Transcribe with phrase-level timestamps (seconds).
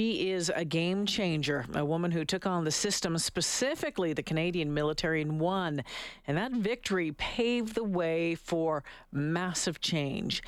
[0.00, 4.72] she is a game changer, a woman who took on the system, specifically the Canadian
[4.72, 5.84] military, and won.
[6.26, 8.82] And that victory paved the way for
[9.12, 10.42] massive change.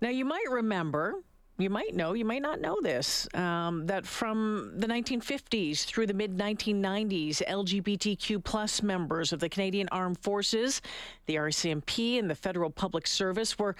[0.00, 1.16] Now, you might remember
[1.56, 6.14] you might know, you might not know this, um, that from the 1950s through the
[6.14, 10.82] mid 1990s, LGBTQ plus members of the Canadian Armed Forces,
[11.26, 13.76] the RCMP, and the Federal Public Service were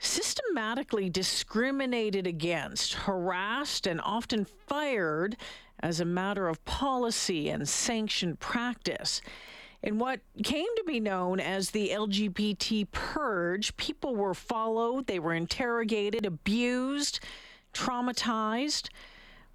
[0.00, 5.36] systematically discriminated against, harassed, and often fired
[5.80, 9.20] as a matter of policy and sanctioned practice.
[9.82, 15.34] In what came to be known as the LGBT purge, people were followed, they were
[15.34, 17.20] interrogated, abused,
[17.72, 18.88] traumatized.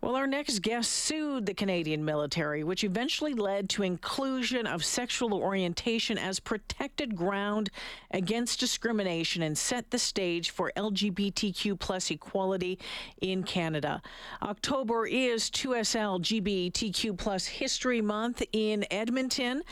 [0.06, 5.34] Well, our next guest sued the Canadian military, which eventually led to inclusion of sexual
[5.34, 7.72] orientation as protected ground
[8.12, 12.78] against discrimination and set the stage for LGBTQ plus equality
[13.22, 14.00] in Canada.
[14.44, 19.64] October is 2SL LGBTQ plus History Month in Edmonton,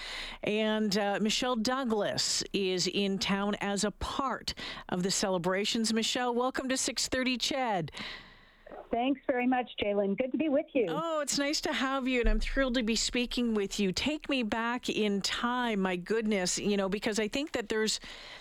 [0.41, 4.55] and uh, Michelle Douglas is in town as a part
[4.89, 5.93] of the celebrations.
[5.93, 7.91] Michelle, welcome to 630 CHED.
[8.93, 10.19] Thanks very much, Jalen.
[10.19, 10.85] Good to be with you.
[10.87, 13.91] Oh, it's nice to have you, and I'm thrilled to be speaking with you.
[13.91, 17.99] Take me back in time, my goodness, you know, because I think that there's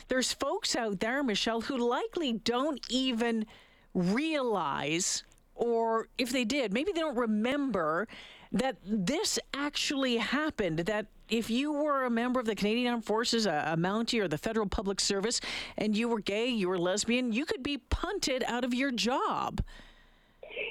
[0.09, 3.47] there's folks out there, Michelle, who likely don't even
[3.95, 8.07] realize, or if they did, maybe they don't remember
[8.53, 10.81] that this actually happened.
[10.81, 14.29] That if you were a member of the Canadian Armed Forces, a, a Mountie, or
[14.29, 15.41] the Federal Public Service,
[15.79, 19.63] and you were gay, you were lesbian, you could be punted out of your job.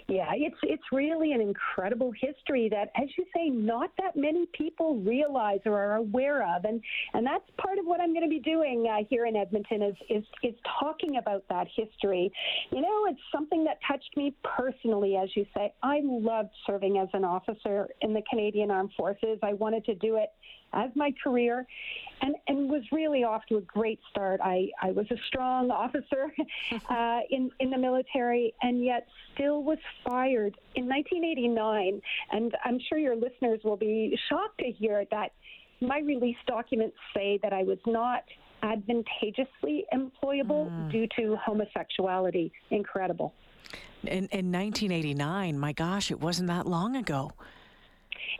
[0.08, 4.98] Yeah, it's it's really an incredible history that, as you say, not that many people
[4.98, 6.82] realize or are aware of, and
[7.14, 9.96] and that's part of what I'm going to be doing uh, here in Edmonton is
[10.10, 12.32] is is talking about that history.
[12.72, 15.74] You know, it's something that touched me personally, as you say.
[15.84, 19.40] I loved serving as an officer in the Canadian Armed Forces.
[19.44, 20.30] I wanted to do it
[20.74, 21.66] as my career
[22.22, 24.40] and, and was really off to a great start.
[24.44, 26.32] I, I was a strong officer
[26.90, 32.02] uh, in, in the military and yet still was fired in 1989.
[32.32, 35.32] And I'm sure your listeners will be shocked to hear that
[35.82, 38.24] my release documents say that I was not
[38.64, 40.92] advantageously employable mm.
[40.92, 42.52] due to homosexuality.
[42.70, 43.34] Incredible.
[44.04, 47.32] In, in 1989, my gosh, it wasn't that long ago.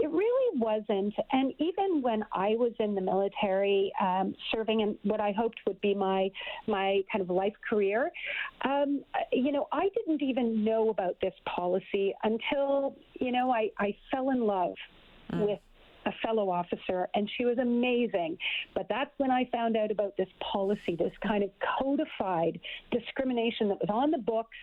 [0.02, 1.14] It really wasn't.
[1.32, 5.80] And even when I was in the military, um, serving in what I hoped would
[5.82, 6.30] be my
[6.68, 8.12] my kind of life career,
[8.66, 13.96] um, you know, I didn't even know about this policy until you know I, I
[14.12, 14.74] fell in love
[15.32, 15.48] mm.
[15.48, 15.60] with
[16.06, 18.38] a fellow officer, and she was amazing.
[18.74, 22.60] But that's when I found out about this policy, this kind of codified
[22.92, 24.58] discrimination that was on the books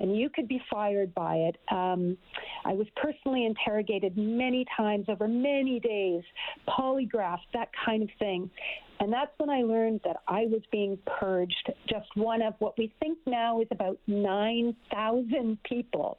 [0.00, 1.56] and you could be fired by it.
[1.70, 2.16] Um,
[2.64, 6.22] I was personally interrogated many times over many days,
[6.68, 8.50] polygraphs, that kind of thing.
[9.00, 12.92] And that's when I learned that I was being purged, just one of what we
[13.00, 16.16] think now is about 9,000 people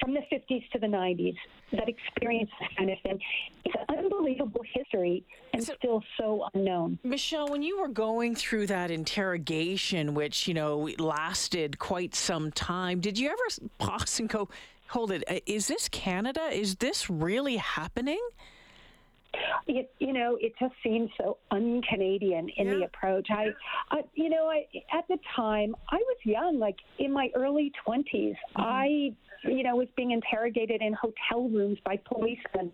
[0.00, 1.36] from the 50s to the 90s
[1.72, 3.20] that experienced this kind of thing.
[3.64, 6.98] It's an unbelievable history and so, still so unknown.
[7.04, 13.00] Michelle, when you were going through that interrogation, which, you know, lasted quite some time,
[13.00, 14.48] did you ever pause and go,
[14.88, 16.48] hold it, uh, this Canada?
[16.52, 18.20] Is this really happening?
[19.66, 22.74] It, you know, it just seems so un-Canadian in yeah.
[22.74, 23.28] the approach.
[23.30, 23.48] I,
[23.90, 24.66] uh, you know, I
[24.96, 28.04] at the time I was young, like in my early 20s.
[28.06, 28.60] Mm-hmm.
[28.60, 29.12] I,
[29.44, 32.72] you know, was being interrogated in hotel rooms by policemen.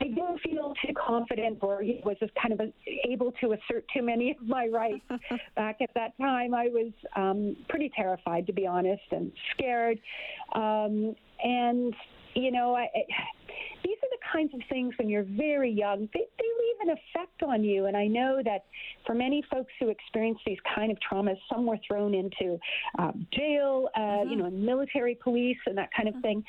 [0.00, 2.72] I didn't feel too confident, or was just kind of a,
[3.08, 5.04] able to assert too many of my rights.
[5.56, 9.98] Back at that time, I was um, pretty terrified, to be honest, and scared.
[10.54, 11.94] Um, and
[12.34, 13.41] you know, I, the
[14.32, 17.86] kinds of things when you're very young, they, they leave an effect on you.
[17.86, 18.64] And I know that
[19.06, 22.58] for many folks who experience these kind of traumas, some were thrown into
[22.98, 24.30] um, jail, uh, mm-hmm.
[24.30, 26.22] you know, military police and that kind of mm-hmm.
[26.22, 26.44] thing.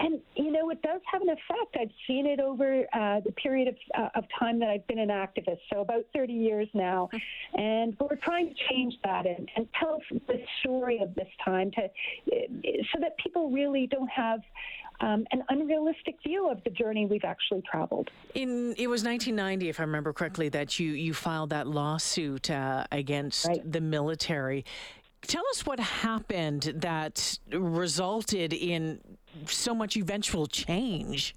[0.00, 1.76] And you know, it does have an effect.
[1.80, 5.08] I've seen it over uh, the period of, uh, of time that I've been an
[5.08, 7.08] activist, so about 30 years now.
[7.54, 11.88] And we're trying to change that and, and tell the story of this time to
[12.92, 14.40] so that people really don't have
[15.00, 18.10] um, an unrealistic view of the journey we've actually traveled.
[18.34, 22.84] In it was 1990, if I remember correctly, that you you filed that lawsuit uh,
[22.92, 23.72] against right.
[23.72, 24.64] the military.
[25.22, 29.00] Tell us what happened that resulted in
[29.46, 31.34] so much eventual change.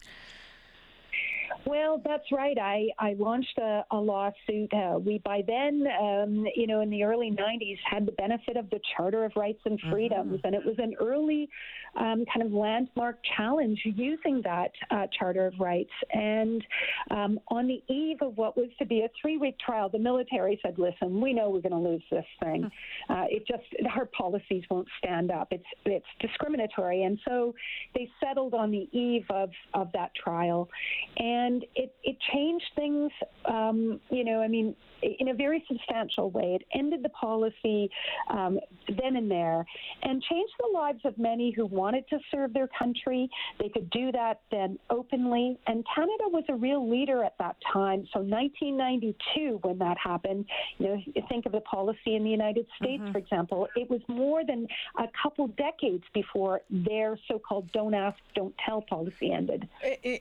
[1.67, 2.57] Well, that's right.
[2.57, 4.71] I, I launched a, a lawsuit.
[4.73, 8.69] Uh, we, by then, um, you know, in the early 90s, had the benefit of
[8.69, 10.47] the Charter of Rights and Freedoms, mm-hmm.
[10.47, 11.49] and it was an early
[11.97, 15.91] um, kind of landmark challenge using that uh, Charter of Rights.
[16.11, 16.63] And
[17.11, 20.59] um, on the eve of what was to be a three week trial, the military
[20.63, 22.69] said, listen, we know we're going to lose this thing.
[23.07, 23.13] Hmm.
[23.13, 25.49] Uh, it just, our policies won't stand up.
[25.51, 27.03] It's, it's discriminatory.
[27.03, 27.53] And so
[27.93, 30.69] they settled on the eve of, of that trial.
[31.17, 33.11] And it, it changed things,
[33.45, 36.59] um, you know, I mean, in a very substantial way.
[36.59, 37.89] It ended the policy
[38.29, 39.65] um, then and there
[40.03, 43.29] and changed the lives of many who wanted to serve their country.
[43.59, 45.59] They could do that then openly.
[45.67, 48.07] And Canada was a real leader at that time.
[48.13, 50.45] So 1992, when that happened,
[50.77, 53.11] you know, think of the policy in the United States, mm-hmm.
[53.11, 54.67] for example, it was more than
[54.97, 59.67] a couple decades before their so-called "don't ask, don't tell" policy ended.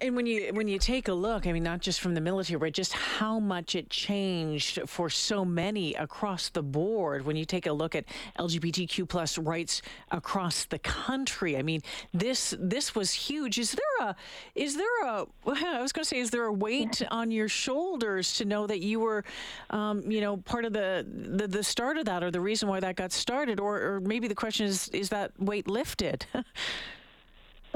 [0.02, 2.58] And when you when you take a look, I mean, not just from the military,
[2.58, 7.44] but just how much it changed changed for so many across the board when you
[7.44, 8.04] take a look at
[8.38, 11.56] LGBTQ plus rights across the country.
[11.56, 11.82] I mean,
[12.12, 13.58] this this was huge.
[13.58, 14.16] Is there a
[14.54, 18.34] is there a I was going to say is there a weight on your shoulders
[18.34, 19.24] to know that you were,
[19.70, 22.80] um, you know, part of the, the the start of that or the reason why
[22.80, 26.26] that got started, or or maybe the question is is that weight lifted?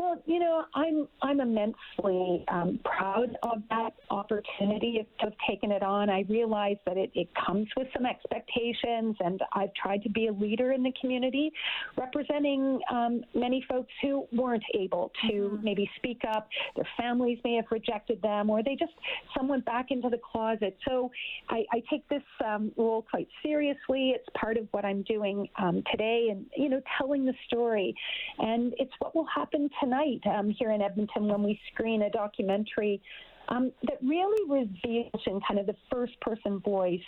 [0.01, 5.83] Well, you know, I'm I'm immensely um, proud of that opportunity to have taken it
[5.83, 6.09] on.
[6.09, 10.33] I realize that it, it comes with some expectations, and I've tried to be a
[10.33, 11.53] leader in the community,
[11.99, 15.65] representing um, many folks who weren't able to mm-hmm.
[15.65, 16.49] maybe speak up.
[16.77, 18.93] Their families may have rejected them, or they just
[19.37, 20.79] some went back into the closet.
[20.89, 21.11] So
[21.51, 24.15] I, I take this um, role quite seriously.
[24.17, 27.95] It's part of what I'm doing um, today, and you know, telling the story,
[28.39, 32.11] and it's what will happen tonight tonight um, here in Edmonton when we screen a
[32.11, 33.03] documentary
[33.49, 37.01] um, that really reveals in kind of the first person voice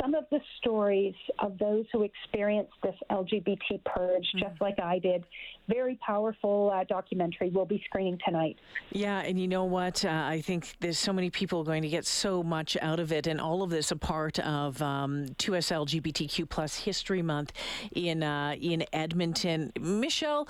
[0.00, 4.38] some of the stories of those who experienced this LGBT purge, mm-hmm.
[4.38, 5.24] just like I did.
[5.68, 8.56] Very powerful uh, documentary we'll be screening tonight.
[8.90, 10.02] Yeah, and you know what?
[10.02, 13.26] Uh, I think there's so many people going to get so much out of it,
[13.26, 17.52] and all of this a part of um, 2S LGBTQ plus History Month
[17.94, 19.72] in uh, in Edmonton.
[19.78, 20.48] Michelle.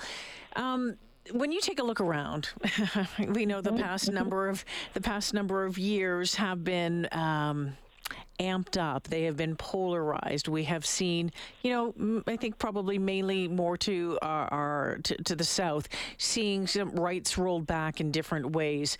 [0.55, 0.95] Um,
[1.31, 2.49] when you take a look around,
[3.27, 3.81] we know the mm-hmm.
[3.81, 7.07] past number of the past number of years have been.
[7.11, 7.77] Um,
[8.39, 9.07] amped up.
[9.07, 10.47] They have been polarized.
[10.47, 11.31] We have seen,
[11.61, 15.87] you know, I think probably mainly more to our, our to, to, the south,
[16.17, 18.97] seeing some rights rolled back in different ways.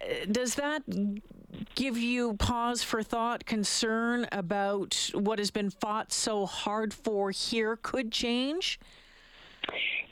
[0.00, 0.82] Uh, does that
[1.74, 7.76] give you pause for thought, concern about what has been fought so hard for here
[7.76, 8.80] could change?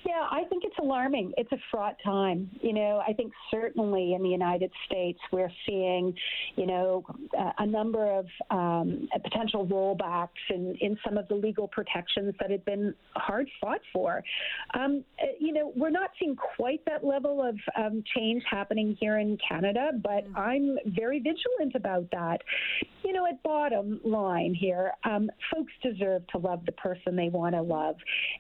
[0.08, 1.34] Yeah, I think it's alarming.
[1.36, 2.48] It's a fraught time.
[2.62, 6.14] You know, I think certainly in the United States we're seeing,
[6.56, 7.04] you know,
[7.58, 12.64] a number of um, potential rollbacks in, in some of the legal protections that had
[12.64, 14.24] been hard fought for.
[14.72, 19.18] Um, uh, you know, we're not seeing quite that level of um, change happening here
[19.18, 20.38] in Canada, but mm-hmm.
[20.38, 22.40] I'm very vigilant about that.
[23.04, 27.54] You know, at bottom line here, um, folks deserve to love the person they want
[27.54, 27.96] to love,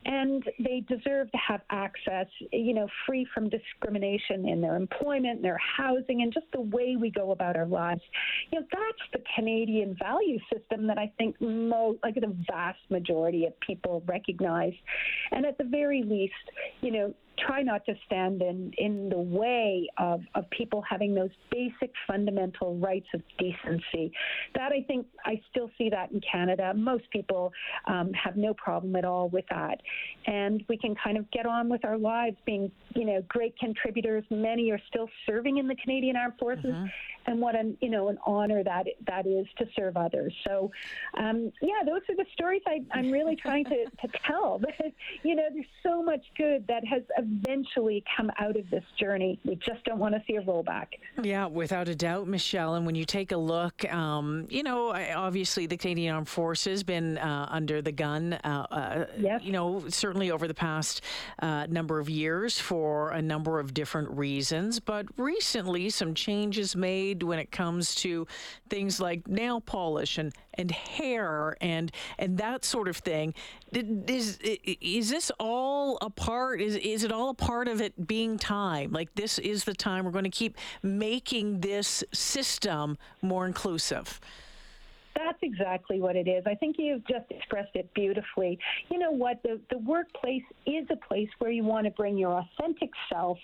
[0.06, 5.42] and they deserve to have have access, you know, free from discrimination in their employment,
[5.42, 8.00] their housing, and just the way we go about our lives.
[8.50, 13.46] You know, that's the Canadian value system that I think most, like the vast majority
[13.46, 14.74] of people recognize.
[15.32, 16.32] And at the very least,
[16.80, 17.14] you know,
[17.48, 22.76] try not to stand in, in the way of, of people having those basic fundamental
[22.76, 24.12] rights of decency.
[24.54, 26.74] That I think I still see that in Canada.
[26.74, 27.52] Most people
[27.86, 29.80] um, have no problem at all with that.
[30.26, 34.24] And we can kind of get on with our lives being, you know, great contributors.
[34.30, 36.66] Many are still serving in the Canadian Armed Forces.
[36.66, 36.86] Mm-hmm.
[37.26, 40.32] And what an, you know, an honor that that is to serve others.
[40.46, 40.70] So,
[41.18, 44.60] um, yeah, those are the stories I, I'm really trying to, to tell.
[45.22, 47.02] You know, there's so much good that has
[47.42, 49.38] eventually come out of this journey.
[49.44, 50.86] We just don't want to see a rollback.
[51.22, 52.74] Yeah, without a doubt, Michelle.
[52.74, 57.18] And when you take a look, um, you know, obviously the Canadian Armed Forces been
[57.18, 59.40] uh, under the gun, uh, uh, yes.
[59.42, 61.02] you know, certainly over the past
[61.40, 64.80] uh, number of years for a number of different reasons.
[64.80, 68.26] But recently, some changes made when it comes to
[68.68, 73.34] things like nail polish and, and hair and and that sort of thing.
[73.72, 76.60] Is is this all a part?
[76.60, 78.92] Is is it all a part of it being time?
[78.92, 84.20] Like this is the time we're going to keep making this system more inclusive.
[85.18, 86.44] That's exactly what it is.
[86.46, 88.56] I think you've just expressed it beautifully.
[88.88, 89.42] You know what?
[89.42, 93.36] The, the workplace is a place where you want to bring your authentic self,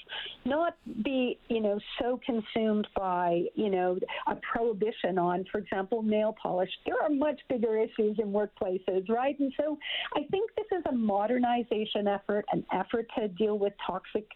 [0.44, 6.36] not be, you know, so consumed by, you know, a prohibition on, for example, nail
[6.40, 6.70] polish.
[6.86, 9.36] There are much bigger issues in workplaces, right?
[9.40, 9.76] And so
[10.14, 14.28] I think this is a modernization effort, an effort to deal with toxic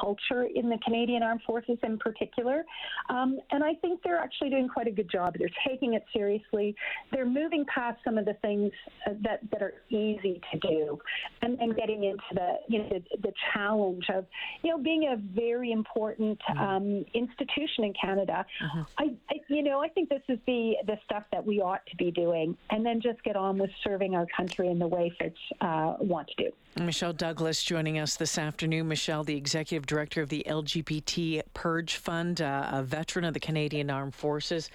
[0.00, 2.64] culture in the Canadian Armed Forces in particular.
[3.10, 5.34] Um, and I think they're actually doing quite a good job.
[5.38, 6.74] They're taking it seriously
[7.12, 8.72] they're moving past some of the things
[9.06, 10.98] uh, that, that are easy to do
[11.42, 14.26] and, and getting into the, you know, the, the challenge of,
[14.62, 16.58] you know, being a very important mm-hmm.
[16.58, 18.44] um, institution in Canada.
[18.62, 18.82] Mm-hmm.
[18.98, 21.96] I, I, you know, I think this is the, the stuff that we ought to
[21.96, 25.38] be doing and then just get on with serving our country in the way Fitch
[25.60, 26.50] uh, want to do.
[26.82, 28.88] Michelle Douglas joining us this afternoon.
[28.88, 33.90] Michelle, the executive director of the LGBT Purge Fund, uh, a veteran of the Canadian
[33.90, 34.70] Armed Forces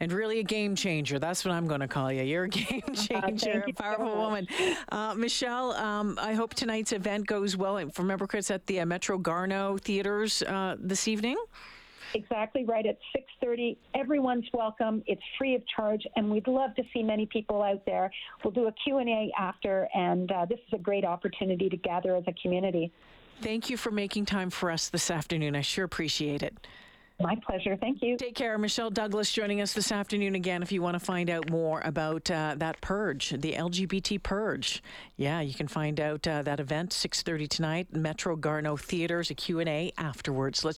[0.00, 1.18] and really a game changer.
[1.18, 2.22] That's what I'm going to call you.
[2.22, 4.46] You're a game changer, a powerful so woman.
[4.90, 7.82] Uh, Michelle, um, I hope tonight's event goes well.
[7.98, 11.36] Remember, Chris, at the uh, Metro Garneau Theaters uh, this evening?
[12.14, 12.86] Exactly right.
[12.86, 12.96] At
[13.42, 15.02] 6:30, everyone's welcome.
[15.06, 18.10] It's free of charge, and we'd love to see many people out there.
[18.42, 22.24] We'll do a Q&A after, and uh, this is a great opportunity to gather as
[22.26, 22.90] a community.
[23.42, 25.54] Thank you for making time for us this afternoon.
[25.54, 26.56] I sure appreciate it.
[27.20, 27.76] My pleasure.
[27.76, 28.16] Thank you.
[28.16, 28.56] Take care.
[28.58, 30.62] Michelle Douglas joining us this afternoon again.
[30.62, 34.80] If you want to find out more about uh, that purge, the LGBT purge,
[35.16, 39.90] yeah, you can find out uh, that event 6:30 tonight, Metro Garneau Theaters, a Q&A
[39.98, 40.64] afterwards.
[40.64, 40.76] Let's